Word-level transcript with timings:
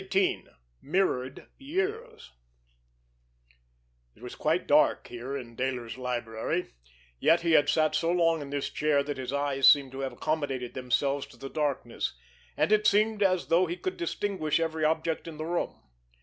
XVIII—MIRRORED 0.11 1.45
YEARS 1.59 2.31
It 4.15 4.23
was 4.23 4.33
quite 4.33 4.65
dark 4.65 5.05
here 5.09 5.37
in 5.37 5.55
Dayler's 5.55 5.95
library, 5.95 6.73
yet 7.19 7.41
he 7.41 7.51
had 7.51 7.69
sat 7.69 7.93
so 7.93 8.11
long 8.11 8.41
in 8.41 8.49
this 8.49 8.71
chair 8.71 9.03
that 9.03 9.17
his 9.17 9.31
eyes 9.31 9.67
seemed 9.67 9.91
to 9.91 9.99
have 9.99 10.13
accommodated 10.13 10.73
themselves 10.73 11.27
to 11.27 11.37
the 11.37 11.51
darkness, 11.51 12.17
and 12.57 12.71
it 12.71 12.87
seemed 12.87 13.21
as 13.21 13.45
though 13.45 13.67
he 13.67 13.77
could 13.77 13.97
distinguish 13.97 14.59
every 14.59 14.83
object 14.83 15.27
in 15.27 15.37
the 15.37 15.45
room. 15.45 15.83